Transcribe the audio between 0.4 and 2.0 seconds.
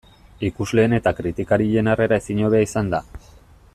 Ikusleen eta kritikarien